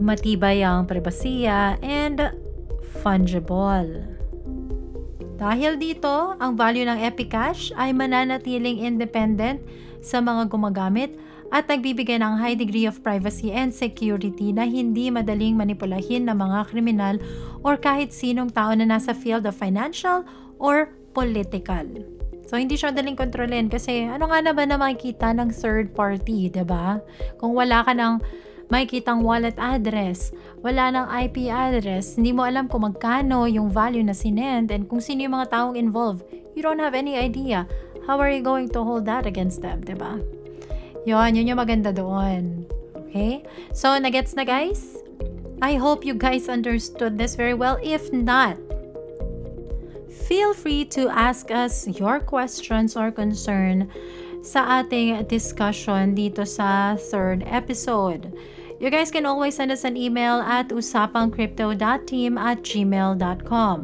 matibay 0.00 0.64
ang 0.64 0.88
privasiya 0.88 1.76
and 1.84 2.32
fungible. 3.02 4.19
Dahil 5.40 5.80
dito, 5.80 6.36
ang 6.36 6.52
value 6.52 6.84
ng 6.84 7.00
Epicash 7.00 7.72
ay 7.80 7.96
mananatiling 7.96 8.84
independent 8.84 9.64
sa 10.04 10.20
mga 10.20 10.52
gumagamit 10.52 11.16
at 11.48 11.64
nagbibigay 11.64 12.20
ng 12.20 12.36
high 12.36 12.52
degree 12.52 12.84
of 12.84 13.00
privacy 13.00 13.48
and 13.48 13.72
security 13.72 14.52
na 14.52 14.68
hindi 14.68 15.08
madaling 15.08 15.56
manipulahin 15.56 16.28
ng 16.28 16.36
mga 16.36 16.58
kriminal 16.68 17.16
or 17.64 17.80
kahit 17.80 18.12
sinong 18.12 18.52
tao 18.52 18.76
na 18.76 18.84
nasa 18.84 19.16
field 19.16 19.48
of 19.48 19.56
financial 19.56 20.28
or 20.60 20.92
political. 21.16 21.88
So, 22.44 22.60
hindi 22.60 22.76
siya 22.76 22.92
daling 22.92 23.16
kontrolin 23.16 23.72
kasi 23.72 24.04
ano 24.04 24.28
nga 24.28 24.44
na 24.44 24.52
ba 24.52 24.68
na 24.68 24.76
makikita 24.76 25.32
ng 25.32 25.54
third 25.56 25.96
party, 25.96 26.52
ba? 26.52 26.54
Diba? 26.60 26.86
Kung 27.40 27.56
wala 27.56 27.80
ka 27.80 27.96
ng 27.96 28.20
makikitang 28.70 29.26
wallet 29.26 29.58
address, 29.58 30.30
wala 30.62 30.94
ng 30.94 31.06
IP 31.26 31.50
address, 31.50 32.14
hindi 32.14 32.30
mo 32.30 32.46
alam 32.46 32.70
kung 32.70 32.86
magkano 32.86 33.50
yung 33.50 33.68
value 33.68 34.06
na 34.06 34.14
sinend 34.14 34.70
and 34.70 34.86
kung 34.86 35.02
sino 35.02 35.26
yung 35.26 35.34
mga 35.34 35.50
taong 35.50 35.74
involved, 35.74 36.22
you 36.54 36.62
don't 36.62 36.80
have 36.80 36.94
any 36.94 37.18
idea. 37.18 37.66
How 38.06 38.16
are 38.22 38.30
you 38.30 38.40
going 38.40 38.70
to 38.72 38.80
hold 38.86 39.04
that 39.10 39.26
against 39.26 39.60
them, 39.60 39.82
ba? 39.82 39.90
Diba? 39.90 40.12
Yun, 41.04 41.34
yun 41.34 41.50
yung 41.50 41.60
maganda 41.60 41.90
doon. 41.90 42.64
Okay? 42.94 43.42
So, 43.74 43.98
nagets 43.98 44.38
na 44.38 44.46
guys? 44.46 44.96
I 45.60 45.76
hope 45.76 46.06
you 46.06 46.14
guys 46.14 46.48
understood 46.48 47.18
this 47.18 47.36
very 47.36 47.52
well. 47.52 47.76
If 47.84 48.08
not, 48.14 48.56
feel 50.30 50.54
free 50.54 50.86
to 50.96 51.10
ask 51.10 51.50
us 51.50 51.84
your 51.86 52.20
questions 52.20 52.96
or 52.96 53.10
concern 53.10 53.90
sa 54.40 54.80
ating 54.80 55.28
discussion 55.28 56.16
dito 56.16 56.48
sa 56.48 56.96
third 56.96 57.44
episode. 57.44 58.32
You 58.80 58.88
guys 58.88 59.12
can 59.12 59.28
always 59.28 59.60
send 59.60 59.68
us 59.68 59.84
an 59.84 59.92
email 59.92 60.40
at 60.40 60.72
usapangcrypto.team 60.72 62.32
at 62.40 62.64
gmail.com. 62.64 63.78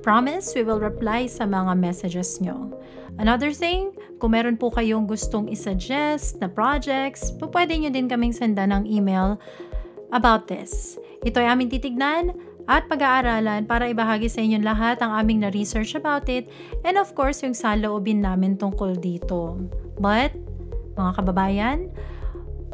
Promise, 0.00 0.46
we 0.56 0.64
will 0.64 0.80
reply 0.80 1.28
sa 1.28 1.44
mga 1.44 1.76
messages 1.76 2.40
nyo. 2.40 2.72
Another 3.20 3.52
thing, 3.52 3.92
kung 4.16 4.32
meron 4.32 4.56
po 4.56 4.72
kayong 4.72 5.04
gustong 5.04 5.52
isuggest 5.52 6.40
na 6.40 6.48
projects, 6.48 7.28
pwede 7.44 7.76
nyo 7.76 7.92
din 7.92 8.08
kaming 8.08 8.32
senda 8.32 8.64
ng 8.64 8.88
email 8.88 9.36
about 10.16 10.48
this. 10.48 10.96
Ito 11.28 11.44
ay 11.44 11.52
aming 11.52 11.68
titignan 11.68 12.32
at 12.64 12.88
pag-aaralan 12.88 13.68
para 13.68 13.92
ibahagi 13.92 14.32
sa 14.32 14.40
inyo 14.40 14.64
lahat 14.64 15.04
ang 15.04 15.12
aming 15.12 15.44
na-research 15.44 15.92
about 15.92 16.24
it 16.32 16.48
and 16.88 16.96
of 16.96 17.12
course 17.12 17.44
yung 17.44 17.52
saloobin 17.52 18.24
namin 18.24 18.56
tungkol 18.56 18.96
dito. 18.96 19.60
But, 20.00 20.32
mga 20.96 21.20
kababayan, 21.20 21.92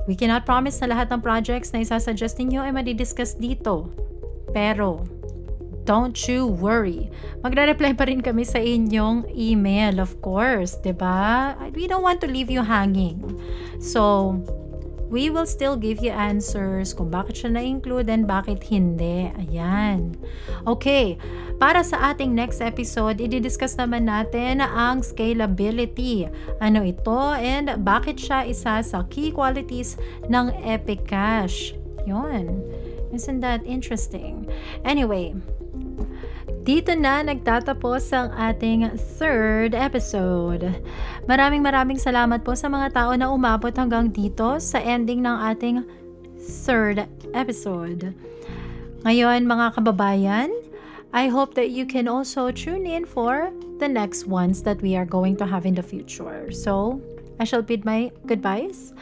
we 0.09 0.17
cannot 0.17 0.49
promise 0.49 0.81
na 0.81 0.91
lahat 0.97 1.13
ng 1.13 1.21
projects 1.21 1.77
na 1.77 1.85
isasuggest 1.85 2.41
ninyo 2.41 2.65
ay 2.65 2.73
madidiscuss 2.73 3.37
dito. 3.37 3.93
Pero, 4.57 5.05
Don't 5.89 6.21
you 6.29 6.45
worry. 6.45 7.09
Magre-reply 7.41 7.97
pa 7.97 8.05
rin 8.05 8.21
kami 8.21 8.45
sa 8.45 8.61
inyong 8.61 9.25
email, 9.33 10.05
of 10.05 10.21
course, 10.21 10.77
'di 10.85 10.93
ba? 10.93 11.57
We 11.73 11.89
don't 11.89 12.05
want 12.05 12.21
to 12.21 12.29
leave 12.29 12.53
you 12.53 12.61
hanging. 12.61 13.25
So, 13.81 14.37
we 15.09 15.33
will 15.33 15.49
still 15.49 15.77
give 15.77 16.05
you 16.05 16.13
answers 16.13 16.93
kung 16.93 17.09
bakit 17.09 17.41
siya 17.41 17.57
na-include 17.57 18.09
and 18.13 18.29
bakit 18.29 18.65
hindi. 18.69 19.33
Ayan. 19.37 20.17
Okay, 20.69 21.17
para 21.57 21.83
sa 21.83 22.13
ating 22.13 22.37
next 22.37 22.61
episode, 22.61 23.19
i-discuss 23.19 23.75
naman 23.75 24.07
natin 24.07 24.61
ang 24.63 25.01
scalability. 25.01 26.29
Ano 26.61 26.85
ito 26.85 27.35
and 27.35 27.83
bakit 27.83 28.21
siya 28.21 28.47
isa 28.47 28.85
sa 28.85 29.03
key 29.11 29.33
qualities 29.33 29.99
ng 30.29 30.53
Epic 30.63 31.09
Cash. 31.09 31.75
Yun. 32.07 32.63
Isn't 33.11 33.41
that 33.41 33.65
interesting? 33.65 34.45
Anyway, 34.85 35.33
dito 36.69 36.93
na 36.93 37.25
nagtatapos 37.25 38.13
ang 38.13 38.29
ating 38.37 38.93
third 39.17 39.73
episode. 39.73 40.69
Maraming 41.25 41.65
maraming 41.65 41.97
salamat 41.97 42.45
po 42.45 42.53
sa 42.53 42.69
mga 42.69 42.93
tao 42.93 43.17
na 43.17 43.33
umabot 43.33 43.73
hanggang 43.73 44.13
dito 44.13 44.61
sa 44.61 44.77
ending 44.77 45.25
ng 45.25 45.33
ating 45.49 45.81
third 46.69 47.09
episode. 47.33 48.13
Ngayon 49.09 49.49
mga 49.49 49.81
kababayan, 49.81 50.53
I 51.09 51.33
hope 51.33 51.57
that 51.57 51.73
you 51.73 51.89
can 51.89 52.05
also 52.05 52.53
tune 52.53 52.85
in 52.85 53.09
for 53.09 53.49
the 53.81 53.89
next 53.89 54.29
ones 54.29 54.61
that 54.69 54.85
we 54.85 54.93
are 54.93 55.09
going 55.09 55.41
to 55.41 55.49
have 55.49 55.65
in 55.65 55.73
the 55.73 55.81
future. 55.81 56.53
So, 56.53 57.01
I 57.41 57.49
shall 57.49 57.65
bid 57.65 57.89
my 57.89 58.13
goodbyes. 58.29 58.93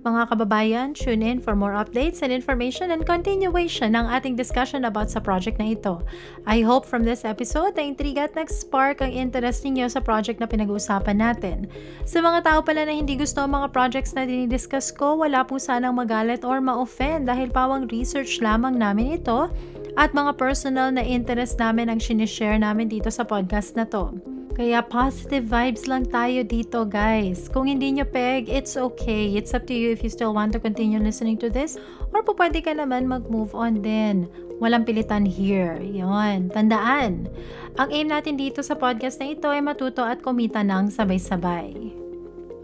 Mga 0.00 0.32
kababayan, 0.32 0.96
tune 0.96 1.20
in 1.20 1.44
for 1.44 1.52
more 1.52 1.76
updates 1.76 2.24
and 2.24 2.32
information 2.32 2.88
and 2.88 3.04
continuation 3.04 3.92
ng 3.92 4.08
ating 4.08 4.32
discussion 4.32 4.88
about 4.88 5.12
sa 5.12 5.20
project 5.20 5.60
na 5.60 5.76
ito. 5.76 6.00
I 6.48 6.64
hope 6.64 6.88
from 6.88 7.04
this 7.04 7.28
episode 7.28 7.76
na 7.76 7.84
intriga 7.84 8.24
at 8.24 8.32
nag-spark 8.32 9.04
ang 9.04 9.12
interest 9.12 9.60
ninyo 9.60 9.92
sa 9.92 10.00
project 10.00 10.40
na 10.40 10.48
pinag-uusapan 10.48 11.20
natin. 11.20 11.68
Sa 12.08 12.24
mga 12.24 12.48
tao 12.48 12.64
pala 12.64 12.88
na 12.88 12.96
hindi 12.96 13.12
gusto 13.12 13.44
ang 13.44 13.52
mga 13.52 13.76
projects 13.76 14.16
na 14.16 14.24
dinidiscuss 14.24 14.88
ko, 14.88 15.20
wala 15.20 15.44
po 15.44 15.60
sanang 15.60 15.92
magalit 15.92 16.48
or 16.48 16.64
ma-offend 16.64 17.28
dahil 17.28 17.52
pawang 17.52 17.84
research 17.92 18.40
lamang 18.40 18.80
namin 18.80 19.20
ito 19.20 19.52
at 20.00 20.16
mga 20.16 20.32
personal 20.40 20.88
na 20.88 21.04
interest 21.04 21.60
namin 21.60 21.92
ang 21.92 22.00
sinishare 22.00 22.56
namin 22.56 22.88
dito 22.88 23.12
sa 23.12 23.20
podcast 23.20 23.76
na 23.76 23.84
to. 23.84 24.29
Kaya 24.60 24.84
positive 24.84 25.48
vibes 25.48 25.88
lang 25.88 26.04
tayo 26.04 26.44
dito 26.44 26.84
guys. 26.84 27.48
Kung 27.48 27.64
hindi 27.64 27.96
nyo 27.96 28.04
peg, 28.04 28.44
it's 28.44 28.76
okay. 28.76 29.32
It's 29.32 29.56
up 29.56 29.64
to 29.64 29.72
you 29.72 29.88
if 29.88 30.04
you 30.04 30.12
still 30.12 30.36
want 30.36 30.52
to 30.52 30.60
continue 30.60 31.00
listening 31.00 31.40
to 31.40 31.48
this 31.48 31.80
or 32.12 32.20
po 32.20 32.36
pwede 32.36 32.60
ka 32.60 32.76
naman 32.76 33.08
mag-move 33.08 33.56
on 33.56 33.80
din. 33.80 34.28
Walang 34.60 34.84
pilitan 34.84 35.24
here. 35.24 35.80
Yon. 35.80 36.52
Tandaan, 36.52 37.32
ang 37.80 37.88
aim 37.88 38.12
natin 38.12 38.36
dito 38.36 38.60
sa 38.60 38.76
podcast 38.76 39.16
na 39.16 39.32
ito 39.32 39.48
ay 39.48 39.64
matuto 39.64 40.04
at 40.04 40.20
kumita 40.20 40.60
ng 40.60 40.92
sabay-sabay. 40.92 41.96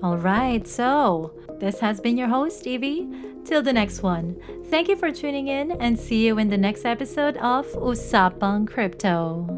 Alright, 0.04 0.68
so 0.68 1.32
this 1.64 1.80
has 1.80 1.96
been 1.96 2.20
your 2.20 2.28
host, 2.28 2.68
Evie. 2.68 3.08
Till 3.48 3.64
the 3.64 3.72
next 3.72 4.04
one. 4.04 4.36
Thank 4.68 4.92
you 4.92 5.00
for 5.00 5.08
tuning 5.08 5.48
in 5.48 5.72
and 5.80 5.96
see 5.96 6.28
you 6.28 6.36
in 6.36 6.52
the 6.52 6.60
next 6.60 6.84
episode 6.84 7.40
of 7.40 7.64
Usapang 7.80 8.68
Crypto. 8.68 9.48